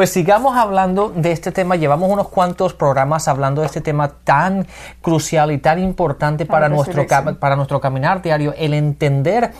[0.00, 1.76] Pues sigamos hablando de este tema.
[1.76, 4.66] Llevamos unos cuantos programas hablando de este tema tan
[5.02, 7.06] crucial y tan importante para nuestro,
[7.38, 9.52] para nuestro caminar diario, el entender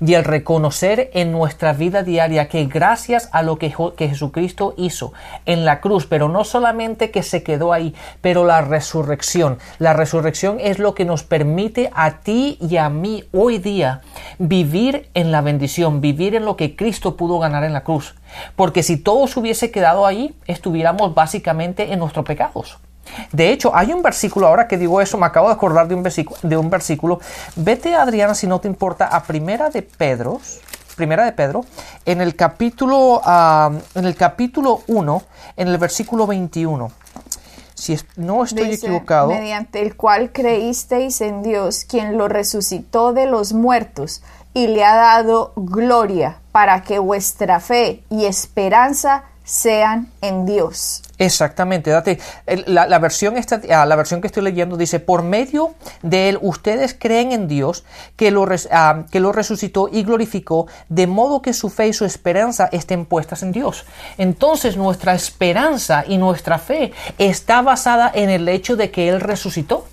[0.00, 5.12] y el reconocer en nuestra vida diaria que gracias a lo que, Jesucristo hizo
[5.46, 9.58] en la cruz, pero no solamente que se quedó ahí, pero la resurrección.
[9.78, 14.02] La resurrección es lo que nos permite a ti y a mí hoy día
[14.38, 18.14] vivir en la bendición, vivir en lo que Cristo pudo ganar en la cruz.
[18.56, 22.78] Porque si todo se hubiese quedado ahí, estuviéramos básicamente en nuestros pecados.
[23.32, 26.02] De hecho, hay un versículo, ahora que digo eso, me acabo de acordar de un
[26.02, 27.20] versículo, de un versículo.
[27.56, 30.40] Vete, Adriana, si no te importa, a Primera de Pedro,
[30.96, 31.64] Primera de Pedro,
[32.04, 35.22] en el capítulo, ah, en el capítulo 1,
[35.56, 36.90] en el versículo 21.
[37.74, 39.28] Si no estoy equivocado.
[39.28, 44.22] Mediante el cual creísteis en Dios, quien lo resucitó de los muertos
[44.54, 51.02] y le ha dado gloria, para que vuestra fe y esperanza sean en Dios.
[51.18, 52.18] Exactamente, date,
[52.66, 56.96] la, versión esta, ah, la versión que estoy leyendo dice, por medio de él ustedes
[56.98, 57.84] creen en Dios
[58.16, 62.04] que lo, ah, que lo resucitó y glorificó, de modo que su fe y su
[62.04, 63.84] esperanza estén puestas en Dios.
[64.18, 69.86] Entonces nuestra esperanza y nuestra fe está basada en el hecho de que Él resucitó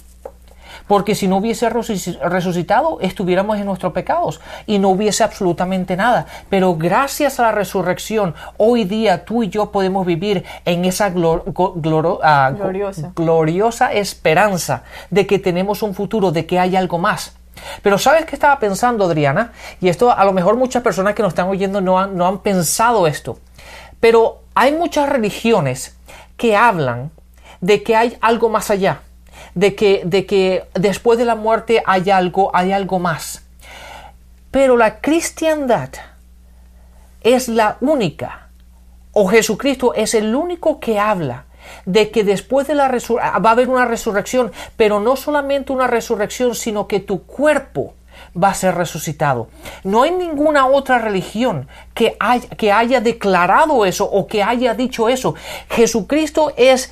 [0.91, 6.25] porque si no hubiese resucitado estuviéramos en nuestros pecados y no hubiese absolutamente nada.
[6.49, 12.51] Pero gracias a la resurrección, hoy día tú y yo podemos vivir en esa ah,
[12.51, 13.13] gloriosa.
[13.15, 17.37] gloriosa esperanza de que tenemos un futuro, de que hay algo más.
[17.81, 19.53] Pero ¿sabes qué estaba pensando, Adriana?
[19.79, 22.39] Y esto a lo mejor muchas personas que nos están oyendo no han, no han
[22.39, 23.39] pensado esto.
[24.01, 25.95] Pero hay muchas religiones
[26.35, 27.11] que hablan
[27.61, 29.03] de que hay algo más allá
[29.55, 33.43] de que, de que después de la muerte hay algo, hay algo más.
[34.51, 35.89] Pero la cristiandad
[37.21, 38.49] es la única,
[39.13, 41.45] o Jesucristo es el único que habla
[41.85, 45.87] de que después de la resurrección va a haber una resurrección, pero no solamente una
[45.87, 47.93] resurrección, sino que tu cuerpo
[48.41, 49.47] va a ser resucitado.
[49.83, 52.17] No hay ninguna otra religión que
[52.57, 55.35] que haya declarado eso o que haya dicho eso.
[55.69, 56.91] Jesucristo es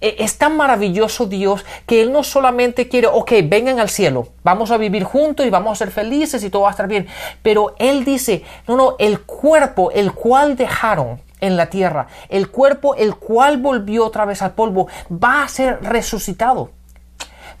[0.00, 4.76] es tan maravilloso Dios que Él no solamente quiere, ok, vengan al cielo, vamos a
[4.76, 7.06] vivir juntos y vamos a ser felices y todo va a estar bien,
[7.42, 12.94] pero Él dice, no, no, el cuerpo, el cual dejaron en la tierra, el cuerpo,
[12.94, 16.70] el cual volvió otra vez al polvo, va a ser resucitado.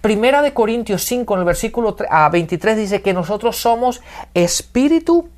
[0.00, 1.96] Primera de Corintios 5, en el versículo
[2.30, 4.02] 23 dice que nosotros somos
[4.34, 5.28] espíritu,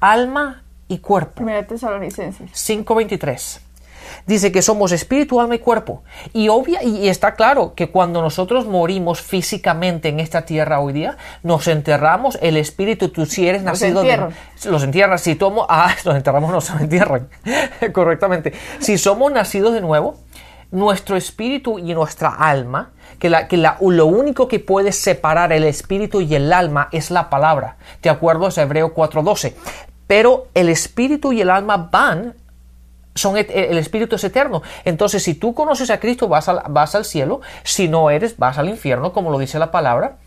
[0.00, 1.34] alma y cuerpo.
[1.34, 3.69] Primera Tesalonicenses 5.23
[4.26, 6.02] dice que somos espíritu, alma y cuerpo.
[6.32, 11.16] Y, obvia, y está claro que cuando nosotros morimos físicamente en esta tierra hoy día,
[11.42, 14.28] nos enterramos, el espíritu, tú si eres nacido de...
[14.64, 15.66] Los entierras, si tomo...
[15.68, 17.28] Ah, los enterramos, no se entierran,
[17.92, 18.52] correctamente.
[18.78, 20.16] Si somos nacidos de nuevo,
[20.70, 25.64] nuestro espíritu y nuestra alma, que, la, que la, lo único que puede separar el
[25.64, 27.76] espíritu y el alma es la palabra.
[28.02, 28.48] ¿De acuerdo?
[28.48, 29.54] Es Hebreo 4.12.
[30.06, 32.34] Pero el espíritu y el alma van
[33.14, 34.62] son el espíritu es eterno.
[34.84, 37.40] Entonces, si tú conoces a Cristo, vas, vas al cielo.
[37.64, 40.18] Si no eres, vas al infierno, como lo dice la palabra.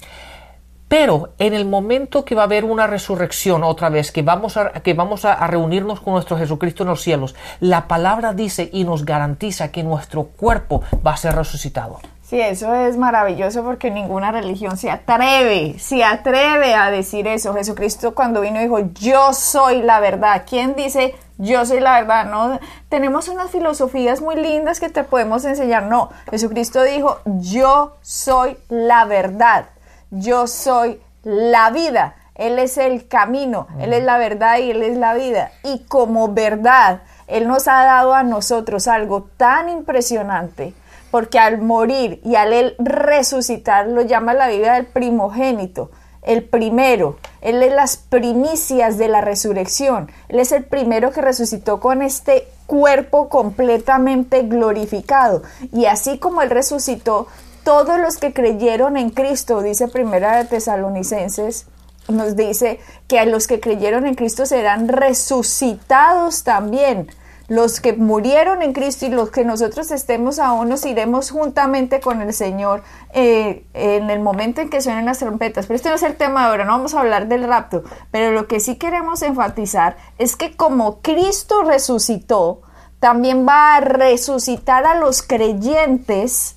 [0.93, 4.73] Pero en el momento que va a haber una resurrección otra vez, que vamos, a,
[4.73, 9.03] que vamos a, reunirnos con nuestro Jesucristo en los cielos, la palabra dice y nos
[9.03, 11.99] garantiza que nuestro cuerpo va a ser resucitado.
[12.33, 17.53] Sí, eso es maravilloso porque ninguna religión se atreve, se atreve a decir eso.
[17.53, 20.41] Jesucristo cuando vino dijo, yo soy la verdad.
[20.49, 25.45] ¿Quién dice yo soy la verdad, no tenemos unas filosofías muy lindas que te podemos
[25.45, 29.65] enseñar, no, Jesucristo dijo, yo soy la verdad,
[30.09, 34.97] yo soy la vida, Él es el camino, Él es la verdad y Él es
[34.97, 40.73] la vida, y como verdad, Él nos ha dado a nosotros algo tan impresionante,
[41.13, 45.91] porque al morir y al resucitar, lo llama la vida del primogénito,
[46.23, 51.79] el primero, Él es las primicias de la resurrección, Él es el primero que resucitó
[51.79, 55.43] con este cuerpo completamente glorificado.
[55.71, 57.27] Y así como Él resucitó,
[57.63, 61.67] todos los que creyeron en Cristo, dice Primera de Tesalonicenses,
[62.07, 67.07] nos dice que a los que creyeron en Cristo serán resucitados también.
[67.49, 72.21] Los que murieron en Cristo y los que nosotros estemos aún nos iremos juntamente con
[72.21, 75.65] el Señor eh, en el momento en que suenen las trompetas.
[75.65, 77.83] Pero este no es el tema de ahora, no vamos a hablar del rapto.
[78.11, 82.61] Pero lo que sí queremos enfatizar es que como Cristo resucitó,
[82.99, 86.55] también va a resucitar a los creyentes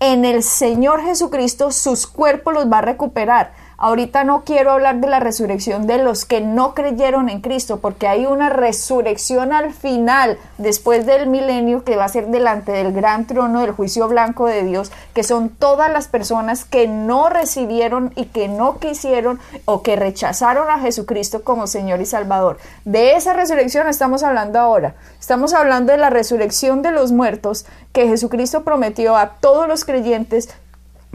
[0.00, 3.52] en el Señor Jesucristo, sus cuerpos los va a recuperar.
[3.84, 8.08] Ahorita no quiero hablar de la resurrección de los que no creyeron en Cristo, porque
[8.08, 13.26] hay una resurrección al final, después del milenio, que va a ser delante del gran
[13.26, 18.24] trono del juicio blanco de Dios, que son todas las personas que no recibieron y
[18.24, 22.56] que no quisieron o que rechazaron a Jesucristo como Señor y Salvador.
[22.86, 24.94] De esa resurrección estamos hablando ahora.
[25.20, 30.48] Estamos hablando de la resurrección de los muertos que Jesucristo prometió a todos los creyentes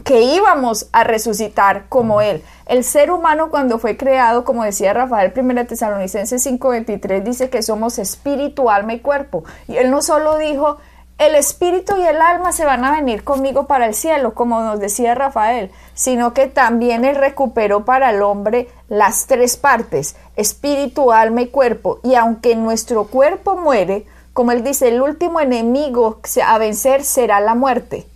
[0.04, 2.42] que íbamos a resucitar como Él.
[2.66, 7.98] El ser humano cuando fue creado, como decía Rafael 1 Tesalonicenses 5:23, dice que somos
[7.98, 9.44] espíritu, alma y cuerpo.
[9.68, 10.78] Y Él no solo dijo,
[11.18, 14.80] el espíritu y el alma se van a venir conmigo para el cielo, como nos
[14.80, 21.42] decía Rafael, sino que también Él recuperó para el hombre las tres partes, espíritu, alma
[21.42, 22.00] y cuerpo.
[22.02, 27.54] Y aunque nuestro cuerpo muere, como Él dice, el último enemigo a vencer será la
[27.54, 28.06] muerte.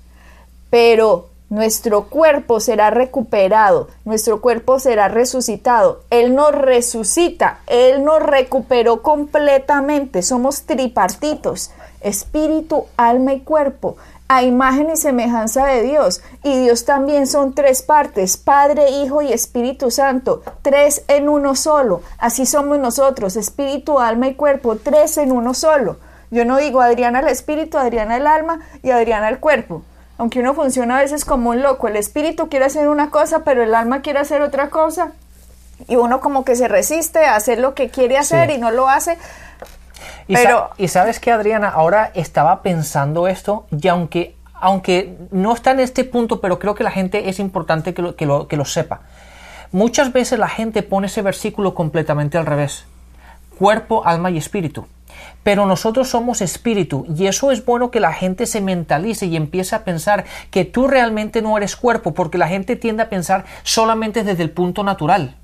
[0.70, 6.02] Pero nuestro cuerpo será recuperado, nuestro cuerpo será resucitado.
[6.10, 10.22] Él nos resucita, Él nos recuperó completamente.
[10.22, 11.70] Somos tripartitos,
[12.00, 13.96] espíritu, alma y cuerpo,
[14.26, 16.22] a imagen y semejanza de Dios.
[16.42, 22.00] Y Dios también son tres partes, Padre, Hijo y Espíritu Santo, tres en uno solo.
[22.18, 25.98] Así somos nosotros, espíritu, alma y cuerpo, tres en uno solo.
[26.30, 29.82] Yo no digo Adriana el espíritu, Adriana el alma y Adriana el cuerpo
[30.18, 33.62] aunque uno funciona a veces como un loco, el espíritu quiere hacer una cosa, pero
[33.62, 35.12] el alma quiere hacer otra cosa,
[35.88, 38.88] y uno como que se resiste a hacer lo que quiere hacer y no lo
[38.88, 39.18] hace.
[40.28, 45.72] Y, pero, y sabes que Adriana, ahora estaba pensando esto, y aunque, aunque no está
[45.72, 48.56] en este punto, pero creo que la gente es importante que lo, que lo, que
[48.56, 49.00] lo sepa.
[49.72, 52.84] Muchas veces la gente pone ese versículo completamente al revés.
[53.58, 54.86] Cuerpo, alma y espíritu
[55.42, 59.76] pero nosotros somos espíritu y eso es bueno que la gente se mentalice y empiece
[59.76, 64.24] a pensar que tú realmente no eres cuerpo porque la gente tiende a pensar solamente
[64.24, 65.36] desde el punto natural.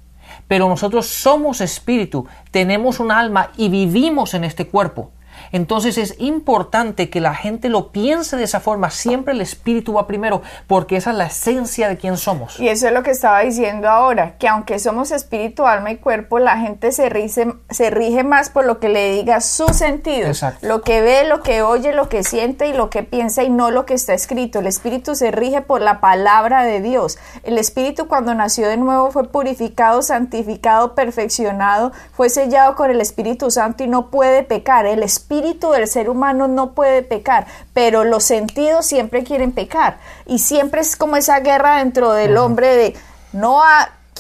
[0.48, 5.12] Pero nosotros somos espíritu, tenemos un alma y vivimos en este cuerpo.
[5.52, 8.90] Entonces es importante que la gente lo piense de esa forma.
[8.90, 12.58] Siempre el espíritu va primero, porque esa es la esencia de quién somos.
[12.60, 16.38] Y eso es lo que estaba diciendo ahora, que aunque somos espíritu, alma y cuerpo,
[16.38, 20.28] la gente se rige, se rige más por lo que le diga su sentido.
[20.28, 20.66] Exacto.
[20.66, 23.70] Lo que ve, lo que oye, lo que siente y lo que piensa y no
[23.70, 24.58] lo que está escrito.
[24.58, 27.18] El espíritu se rige por la palabra de Dios.
[27.42, 33.50] El espíritu cuando nació de nuevo fue purificado, santificado, perfeccionado, fue sellado con el Espíritu
[33.50, 34.86] Santo y no puede pecar.
[34.86, 39.98] El espíritu espíritu del ser humano no puede pecar, pero los sentidos siempre quieren pecar.
[40.26, 42.96] Y siempre es como esa guerra dentro del hombre de
[43.32, 43.62] no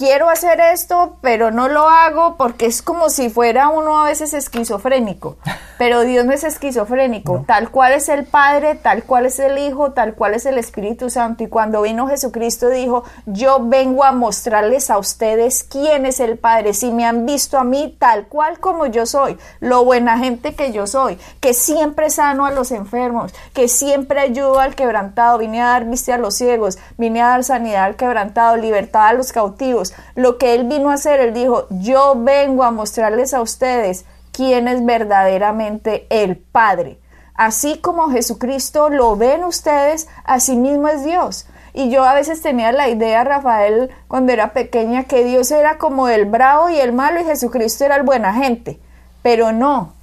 [0.00, 4.32] quiero hacer esto, pero no lo hago porque es como si fuera uno a veces
[4.32, 5.36] esquizofrénico.
[5.76, 7.44] Pero Dios no es esquizofrénico.
[7.46, 11.10] Tal cual es el Padre, tal cual es el Hijo, tal cual es el Espíritu
[11.10, 11.44] Santo.
[11.44, 16.72] Y cuando vino Jesucristo dijo, yo vengo a mostrarles a ustedes quién es el Padre.
[16.72, 20.72] Si me han visto a mí tal cual como yo soy, lo buena gente que
[20.72, 25.66] yo soy, que siempre sano a los enfermos, que siempre ayudo al quebrantado, vine a
[25.66, 29.89] dar vista a los ciegos, vine a dar sanidad al quebrantado, libertad a los cautivos.
[30.14, 34.68] Lo que Él vino a hacer, Él dijo, yo vengo a mostrarles a ustedes quién
[34.68, 36.98] es verdaderamente el Padre.
[37.34, 41.46] Así como Jesucristo lo ven ustedes, así mismo es Dios.
[41.72, 46.08] Y yo a veces tenía la idea, Rafael, cuando era pequeña, que Dios era como
[46.08, 48.78] el bravo y el malo y Jesucristo era el buena gente.
[49.22, 49.94] Pero no,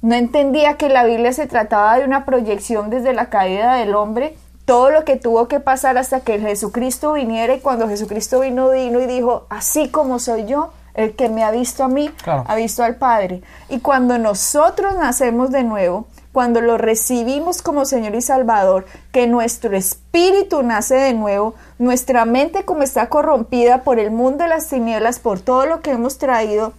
[0.00, 4.36] no entendía que la Biblia se trataba de una proyección desde la caída del hombre,
[4.68, 9.00] todo lo que tuvo que pasar hasta que Jesucristo viniera y cuando Jesucristo vino, vino
[9.00, 12.44] y dijo, así como soy yo, el que me ha visto a mí, Claro.
[12.46, 13.40] ha visto al Padre.
[13.70, 19.74] Y cuando nosotros nacemos de nuevo, cuando lo recibimos como Señor y Salvador, que nuestro
[19.74, 25.18] espíritu nace de nuevo, nuestra mente como está corrompida por el mundo de las tinieblas,
[25.18, 26.74] por todo lo que hemos traído,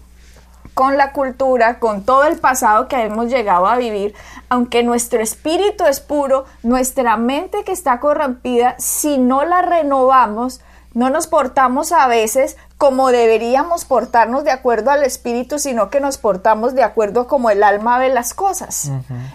[0.79, 4.15] con la cultura, con todo el pasado que hemos llegado a vivir,
[4.48, 10.62] aunque nuestro espíritu es puro, nuestra mente que está corrompida, si no la renovamos,
[10.93, 16.17] no nos portamos a veces como deberíamos portarnos de acuerdo al espíritu, sino que nos
[16.17, 18.89] portamos de acuerdo como el alma ve las cosas.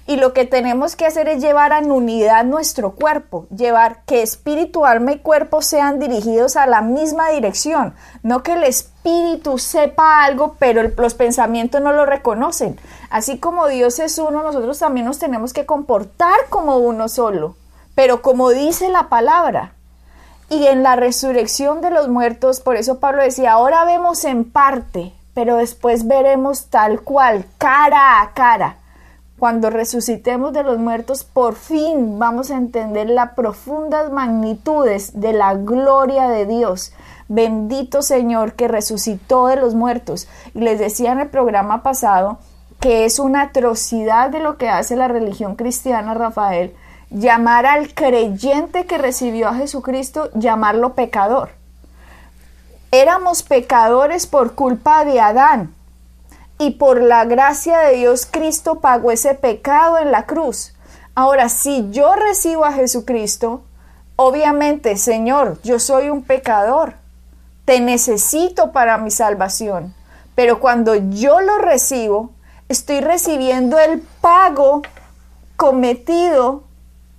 [0.07, 4.87] Y lo que tenemos que hacer es llevar en unidad nuestro cuerpo, llevar que espíritu,
[4.87, 10.57] alma y cuerpo sean dirigidos a la misma dirección, no que el espíritu sepa algo,
[10.59, 12.81] pero el- los pensamientos no lo reconocen.
[13.11, 17.57] Así como Dios es uno, nosotros también nos tenemos que comportar como uno solo,
[17.95, 19.74] pero como dice la palabra.
[20.55, 25.13] Y en la resurrección de los muertos, por eso Pablo decía, ahora vemos en parte,
[25.35, 28.77] pero después veremos tal cual, cara a cara.
[29.37, 35.55] Cuando resucitemos de los muertos, por fin vamos a entender las profundas magnitudes de la
[35.55, 36.93] gloria de Dios.
[37.27, 40.29] Bendito Señor que resucitó de los muertos.
[40.55, 42.39] Y les decía en el programa pasado
[42.79, 46.77] que es una atrocidad de lo que hace la religión cristiana, Rafael,
[47.15, 51.51] llamar al creyente que recibió a Jesucristo, llamarlo pecador.
[52.91, 55.73] Éramos pecadores por culpa de Adán
[56.59, 60.75] y por la gracia de Dios Cristo pagó ese pecado en la cruz.
[61.15, 63.63] Ahora, si yo recibo a Jesucristo,
[64.17, 66.95] obviamente, Señor, yo soy un pecador,
[67.65, 69.95] te necesito para mi salvación,
[70.35, 72.31] pero cuando yo lo recibo,
[72.69, 74.83] estoy recibiendo el pago
[75.57, 76.65] cometido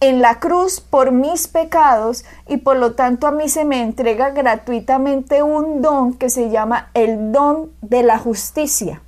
[0.06, 4.30] en la cruz por mis pecados y por lo tanto a mí se me entrega
[4.30, 9.02] gratuitamente un don que se llama el don de la justicia.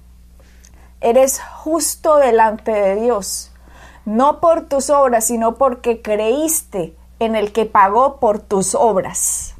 [1.02, 3.52] Eres justo delante de Dios,
[4.06, 9.56] no por tus obras, sino porque creíste en el que pagó por tus obras.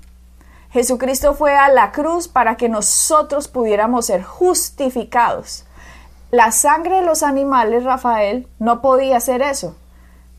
[0.72, 5.66] Jesucristo fue a la cruz para que nosotros pudiéramos ser justificados.
[6.30, 9.76] La sangre de los animales, Rafael, no podía hacer eso.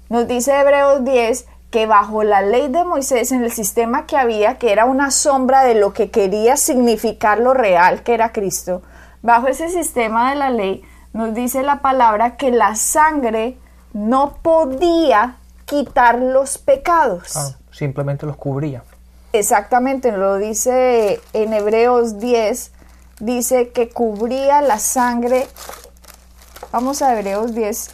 [0.08, 4.56] Nos dice Hebreos 10 que bajo la ley de Moisés, en el sistema que había,
[4.56, 8.82] que era una sombra de lo que quería significar lo real, que era Cristo,
[9.20, 13.58] bajo ese sistema de la ley, nos dice la palabra que la sangre
[13.92, 15.36] no podía
[15.66, 17.36] quitar los pecados.
[17.36, 18.82] Ah, simplemente los cubría.
[19.34, 22.72] Exactamente, lo dice en Hebreos 10,
[23.20, 25.46] dice que cubría la sangre.
[26.72, 27.90] Vamos a Hebreos 10,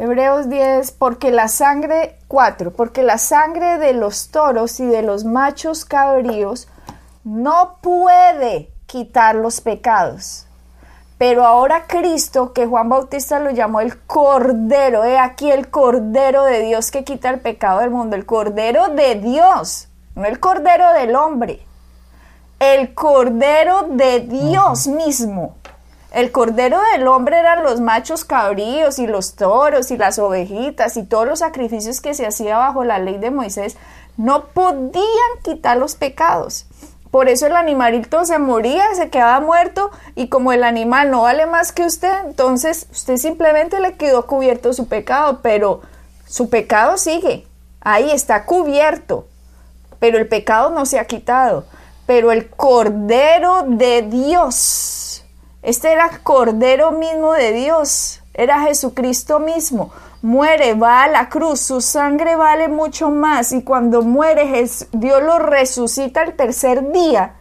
[0.00, 5.26] Hebreos 10, porque la sangre, 4, porque la sangre de los toros y de los
[5.26, 6.68] machos cabríos
[7.22, 10.46] no puede quitar los pecados.
[11.18, 16.62] Pero ahora Cristo, que Juan Bautista lo llamó el Cordero, he aquí el Cordero de
[16.62, 21.14] Dios que quita el pecado del mundo, el Cordero de Dios, no el Cordero del
[21.14, 21.60] hombre,
[22.58, 25.59] el Cordero de Dios mismo
[26.12, 31.04] el cordero del hombre eran los machos cabríos y los toros y las ovejitas y
[31.04, 33.76] todos los sacrificios que se hacía bajo la ley de Moisés
[34.16, 35.02] no podían
[35.42, 36.66] quitar los pecados.
[37.10, 41.46] Por eso el animalito se moría, se quedaba muerto y como el animal no vale
[41.46, 45.80] más que usted, entonces usted simplemente le quedó cubierto su pecado, pero
[46.26, 47.46] su pecado sigue,
[47.80, 49.26] ahí está cubierto,
[49.98, 51.64] pero el pecado no se ha quitado.
[52.06, 54.99] Pero el Cordero de Dios
[55.62, 59.92] este era Cordero mismo de Dios, era Jesucristo mismo.
[60.22, 65.38] Muere, va a la cruz, su sangre vale mucho más y cuando muere Dios lo
[65.38, 67.34] resucita el tercer día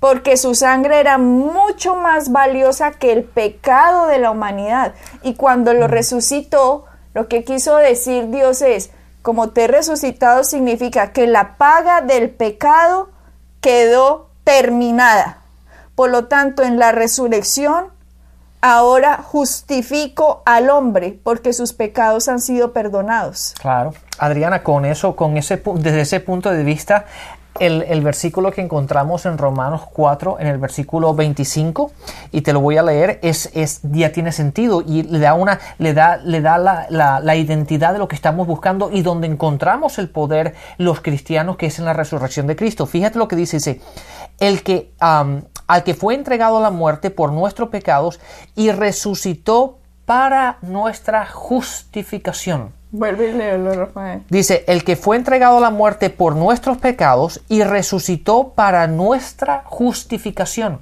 [0.00, 4.94] porque su sangre era mucho más valiosa que el pecado de la humanidad.
[5.22, 8.90] Y cuando lo resucitó, lo que quiso decir Dios es,
[9.22, 13.08] como te he resucitado significa que la paga del pecado
[13.60, 15.38] quedó terminada.
[15.96, 17.86] Por lo tanto, en la resurrección,
[18.60, 23.54] ahora justifico al hombre porque sus pecados han sido perdonados.
[23.60, 23.94] Claro.
[24.18, 27.06] Adriana, con eso, con ese, desde ese punto de vista,
[27.60, 31.90] el, versículo que encontramos en Romanos 4, en el versículo 25,
[32.32, 35.60] y te lo voy a leer, es, es ya tiene sentido y le da, una,
[35.78, 39.98] le da, le da la, la, identidad de lo que estamos buscando y donde encontramos
[39.98, 42.86] el poder los cristianos, que es en la resurrección de Cristo.
[42.86, 43.80] Fíjate lo que dice,
[44.38, 48.20] el que, al que fue entregado a la muerte por nuestros pecados
[48.54, 52.75] y resucitó para nuestra justificación.
[52.90, 54.22] Vuelve y léelo, Rafael.
[54.30, 59.62] Dice, el que fue entregado a la muerte por nuestros pecados y resucitó para nuestra
[59.66, 60.80] justificación.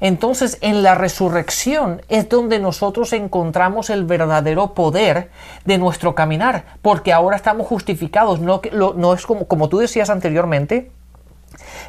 [0.00, 5.30] Entonces, en la resurrección es donde nosotros encontramos el verdadero poder
[5.64, 10.90] de nuestro caminar, porque ahora estamos justificados, no, no es como, como tú decías anteriormente,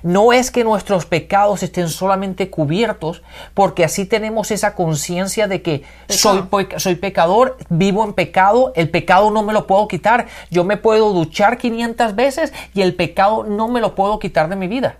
[0.05, 3.23] no es que nuestros pecados estén solamente cubiertos,
[3.55, 6.43] porque así tenemos esa conciencia de que soy,
[6.77, 10.27] soy pecador, vivo en pecado, el pecado no me lo puedo quitar.
[10.51, 14.55] Yo me puedo duchar 500 veces y el pecado no me lo puedo quitar de
[14.55, 14.99] mi vida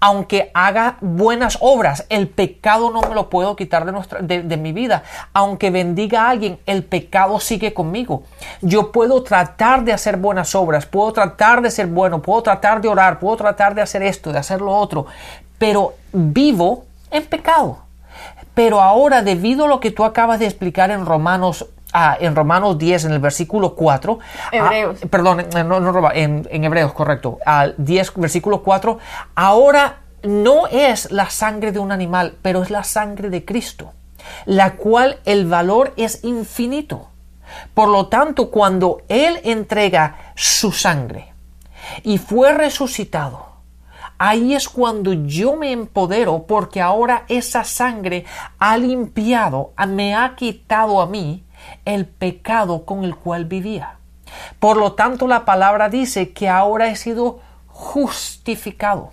[0.00, 4.72] aunque haga buenas obras, el pecado no me lo puedo quitar de, nuestra, de, mi
[4.72, 5.02] vida.
[5.32, 8.24] Aunque bendiga a alguien, el pecado sigue conmigo.
[8.60, 12.88] Yo puedo tratar de hacer buenas obras, puedo tratar de ser bueno, puedo tratar de
[12.88, 15.06] orar, puedo tratar de hacer esto, de hacer lo otro,
[15.58, 17.78] pero vivo en pecado.
[18.54, 22.78] Pero ahora, debido a lo que tú acabas de explicar en Romanos ah, en Romanos
[22.78, 24.18] 10, en el versículo 4.
[24.60, 24.70] ah,
[25.10, 27.38] perdón, en- no, no, en, en Hebreos, correcto.
[27.44, 28.98] Al 10, versículo 4.
[29.34, 33.92] Ahora no es la sangre de un animal, pero es la sangre de Cristo,
[34.44, 37.08] la cual el valor es infinito.
[37.74, 41.32] Por lo tanto, cuando Él entrega su sangre
[42.02, 43.52] y fue resucitado,
[44.24, 48.24] Ahí es cuando yo me empodero porque ahora esa sangre
[48.60, 51.42] ha limpiado, me ha quitado a mí
[51.84, 53.96] el pecado con el cual vivía.
[54.58, 59.12] Por lo tanto, la palabra dice que ahora he sido justificado.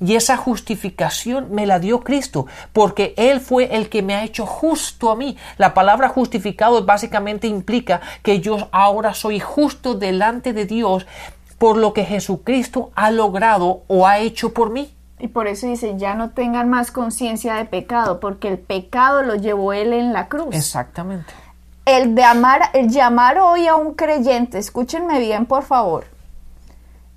[0.00, 4.46] Y esa justificación me la dio Cristo, porque Él fue el que me ha hecho
[4.46, 5.36] justo a mí.
[5.58, 11.06] La palabra justificado básicamente implica que yo ahora soy justo delante de Dios
[11.58, 14.92] por lo que Jesucristo ha logrado o ha hecho por mí.
[15.22, 19.36] Y por eso dice, ya no tengan más conciencia de pecado, porque el pecado lo
[19.36, 20.52] llevó Él en la cruz.
[20.52, 21.32] Exactamente.
[21.84, 26.06] El, de amar, el llamar hoy a un creyente, escúchenme bien por favor,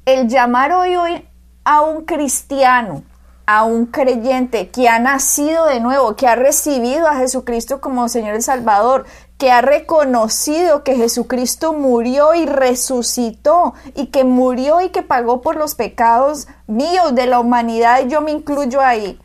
[0.05, 1.27] el llamar hoy, hoy
[1.63, 3.01] a un cristiano,
[3.47, 8.35] a un creyente que ha nacido de nuevo, que ha recibido a Jesucristo como Señor
[8.35, 9.07] y Salvador,
[9.37, 15.57] que ha reconocido que Jesucristo murió y resucitó y que murió y que pagó por
[15.57, 19.19] los pecados míos de la humanidad y yo me incluyo ahí.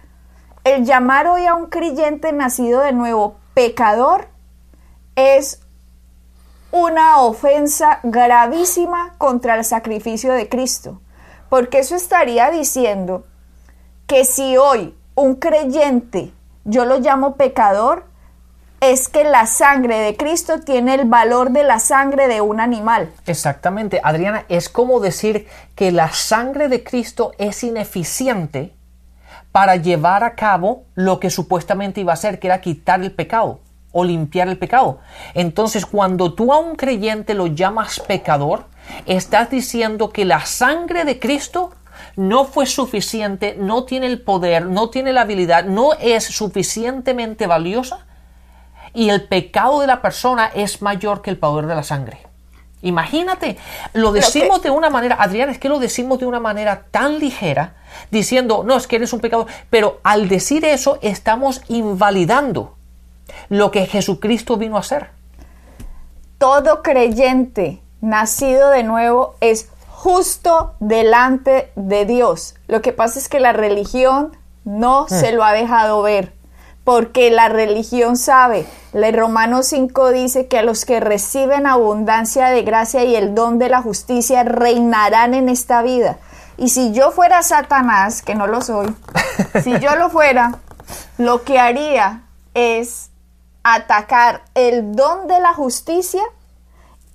[0.65, 4.29] El llamar hoy a un creyente nacido de nuevo pecador
[5.15, 5.61] es
[6.73, 11.01] una ofensa gravísima contra el sacrificio de Cristo,
[11.49, 13.25] porque eso estaría diciendo
[14.07, 16.33] que si hoy un creyente,
[16.65, 18.10] yo lo llamo pecador,
[18.81, 23.11] es que la sangre de Cristo tiene el valor de la sangre de un animal.
[23.27, 28.73] Exactamente, Adriana, es como decir que la sangre de Cristo es ineficiente
[29.53, 33.61] para llevar a cabo lo que supuestamente iba a hacer, que era quitar el pecado
[33.93, 35.01] o limpiar el pecado.
[35.35, 38.65] Entonces, cuando tú a un creyente lo llamas pecador,
[39.05, 41.73] estás diciendo que la sangre de Cristo
[42.17, 48.07] no fue suficiente, no tiene el poder, no tiene la habilidad, no es suficientemente valiosa
[48.95, 52.19] y el pecado de la persona es mayor que el poder de la sangre.
[52.83, 53.59] Imagínate,
[53.93, 57.75] lo decimos de una manera, Adrián, es que lo decimos de una manera tan ligera,
[58.11, 62.77] diciendo, no, es que eres un pecador, pero al decir eso estamos invalidando
[63.49, 65.11] lo que Jesucristo vino a hacer.
[66.39, 72.55] Todo creyente nacido de nuevo es justo delante de Dios.
[72.67, 76.33] Lo que pasa es que la religión no se lo ha dejado ver,
[76.91, 78.67] porque la religión sabe.
[78.93, 83.61] El Romanos 5 dice que a los que reciben abundancia de gracia y el don
[83.61, 86.19] de la justicia reinarán en esta vida.
[86.57, 88.93] Y si yo fuera Satanás, que no lo soy,
[89.63, 90.59] si yo lo fuera,
[91.17, 92.23] lo que haría
[92.55, 93.11] es
[93.63, 96.25] atacar el don de la justicia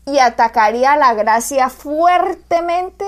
[0.06, 3.04] y atacaría la gracia fuertemente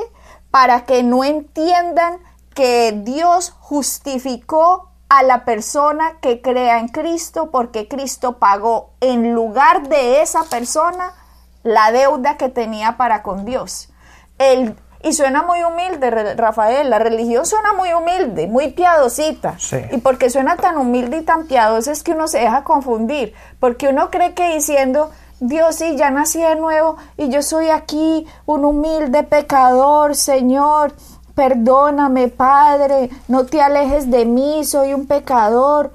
[0.51, 2.17] para que no entiendan
[2.53, 9.87] que Dios justificó a la persona que crea en Cristo porque Cristo pagó en lugar
[9.87, 11.13] de esa persona
[11.63, 13.89] la deuda que tenía para con Dios.
[14.37, 19.57] El, y suena muy humilde, Rafael, la religión suena muy humilde, muy piadosita.
[19.59, 19.77] Sí.
[19.91, 23.89] Y porque suena tan humilde y tan piadosa es que uno se deja confundir, porque
[23.89, 28.65] uno cree que diciendo, Dios sí, ya nací de nuevo y yo soy aquí un
[28.65, 30.93] humilde pecador, Señor,
[31.37, 35.93] perdóname, Padre, no te alejes de mí, soy un pecador.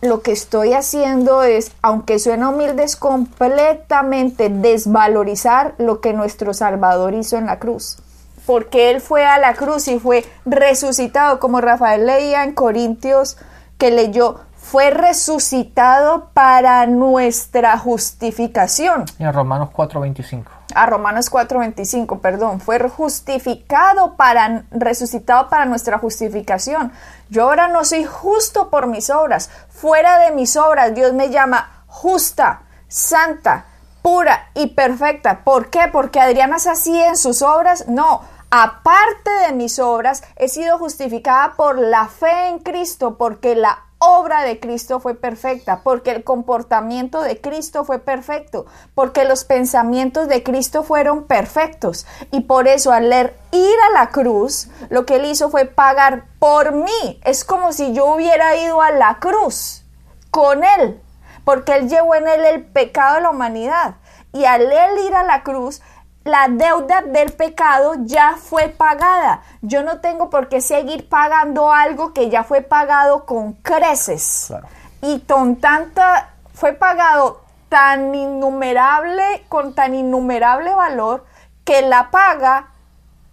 [0.00, 7.14] Lo que estoy haciendo es, aunque suena humilde, es completamente desvalorizar lo que nuestro Salvador
[7.14, 7.98] hizo en la cruz
[8.46, 13.36] porque Él fue a la cruz y fue resucitado, como Rafael leía en Corintios,
[13.78, 19.04] que leyó, fue resucitado para nuestra justificación.
[19.20, 20.59] En Romanos 4:25.
[20.74, 26.92] A Romanos 4:25, perdón, fue justificado para, resucitado para nuestra justificación.
[27.28, 29.50] Yo ahora no soy justo por mis obras.
[29.68, 33.66] Fuera de mis obras, Dios me llama justa, santa,
[34.02, 35.44] pura y perfecta.
[35.44, 35.88] ¿Por qué?
[35.92, 37.86] Porque Adriana es así en sus obras.
[37.88, 43.89] No, aparte de mis obras, he sido justificada por la fe en Cristo, porque la
[44.00, 50.26] obra de Cristo fue perfecta, porque el comportamiento de Cristo fue perfecto, porque los pensamientos
[50.26, 52.06] de Cristo fueron perfectos.
[52.30, 56.24] Y por eso al leer ir a la cruz, lo que él hizo fue pagar
[56.38, 57.20] por mí.
[57.24, 59.84] Es como si yo hubiera ido a la cruz
[60.30, 60.98] con él,
[61.44, 63.96] porque él llevó en él el pecado de la humanidad.
[64.32, 65.82] Y al él ir a la cruz,
[66.24, 69.42] la deuda del pecado ya fue pagada.
[69.62, 74.46] Yo no tengo por qué seguir pagando algo que ya fue pagado con creces.
[74.48, 74.68] Claro.
[75.02, 81.24] y con tanta, fue pagado tan innumerable, con tan innumerable valor,
[81.64, 82.68] que la paga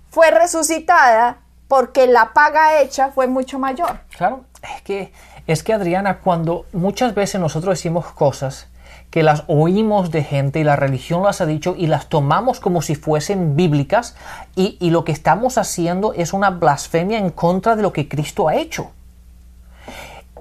[0.10, 4.00] fue resucitada porque la paga hecha fue mucho mayor.
[4.16, 5.12] Claro, es que,
[5.46, 8.70] es que Adriana, cuando muchas veces nosotros decimos cosas
[9.10, 12.82] que las oímos de gente y la religión las ha dicho y las tomamos como
[12.82, 14.16] si fuesen bíblicas
[14.56, 18.48] y, y lo que estamos haciendo es una blasfemia en contra de lo que Cristo
[18.48, 18.92] ha hecho.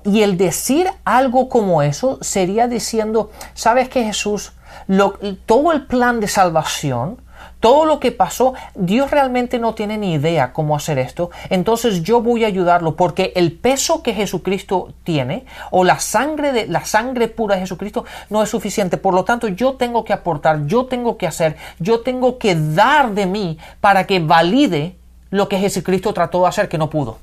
[0.06, 4.52] Y el decir algo como eso sería diciendo, ¿sabes que Jesús?
[4.86, 7.20] Lo, todo el plan de salvación,
[7.66, 12.20] todo lo que pasó, Dios realmente no tiene ni idea cómo hacer esto, entonces yo
[12.20, 17.26] voy a ayudarlo porque el peso que Jesucristo tiene o la sangre de la sangre
[17.26, 21.16] pura de Jesucristo no es suficiente, por lo tanto yo tengo que aportar, yo tengo
[21.16, 24.94] que hacer, yo tengo que dar de mí para que valide
[25.30, 27.18] lo que Jesucristo trató de hacer que no pudo.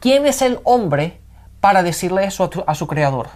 [0.00, 1.20] ¿Quién es el hombre
[1.60, 3.28] para decirle eso a, tu- a su creador?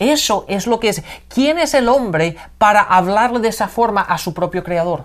[0.00, 1.02] Eso es lo que es.
[1.28, 5.04] ¿Quién es el hombre para hablarle de esa forma a su propio creador?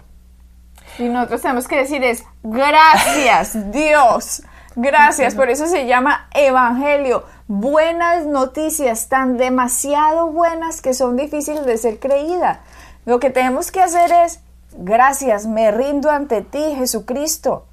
[0.97, 4.43] Y nosotros tenemos que decir es, gracias Dios,
[4.75, 7.25] gracias, por eso se llama Evangelio.
[7.47, 12.59] Buenas noticias, tan demasiado buenas que son difíciles de ser creídas.
[13.05, 14.39] Lo que tenemos que hacer es,
[14.71, 17.65] gracias, me rindo ante ti, Jesucristo,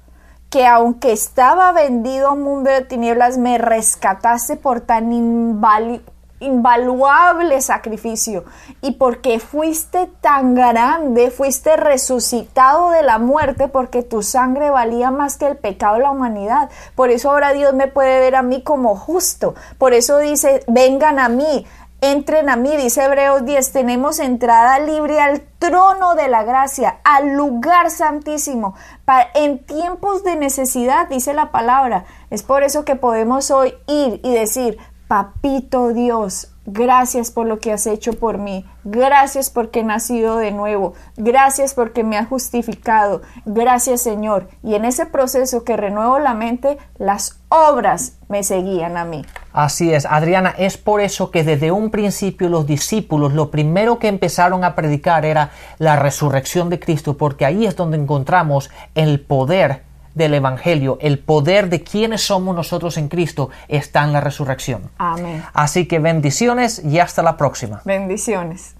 [0.49, 6.03] que aunque estaba vendido a un mundo de tinieblas, me rescataste por tan invali-
[6.43, 8.43] invaluable sacrificio
[8.81, 15.37] y porque fuiste tan grande, fuiste resucitado de la muerte porque tu sangre valía más
[15.37, 16.69] que el pecado de la humanidad.
[16.95, 19.55] Por eso ahora Dios me puede ver a mí como justo.
[19.77, 21.65] Por eso dice, vengan a mí.
[22.01, 27.29] Entren a mí, dice Hebreos 10, tenemos entrada libre al trono de la gracia, al
[27.37, 28.75] lugar santísimo.
[29.05, 32.03] Pa- en tiempos de necesidad, dice la palabra.
[32.29, 34.77] Es por eso que podemos hoy ir y decir,
[35.13, 38.65] Papito Dios, gracias por lo que has hecho por mí.
[38.83, 40.95] Gracias porque he nacido de nuevo.
[41.17, 43.21] Gracias porque me has justificado.
[43.45, 44.49] Gracias Señor.
[44.63, 49.23] Y en ese proceso que renuevo la mente, las obras me seguían a mí.
[49.51, 54.07] Así es, Adriana, es por eso que desde un principio los discípulos lo primero que
[54.07, 59.83] empezaron a predicar era la resurrección de Cristo, porque ahí es donde encontramos el poder
[60.15, 64.91] del Evangelio, el poder de quienes somos nosotros en Cristo está en la resurrección.
[64.97, 65.43] Amén.
[65.53, 67.81] Así que bendiciones y hasta la próxima.
[67.85, 68.75] Bendiciones.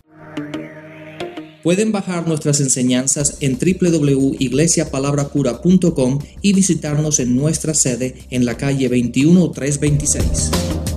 [1.64, 10.93] Pueden bajar nuestras enseñanzas en www.iglesiapalabracura.com y visitarnos en nuestra sede en la calle 21326.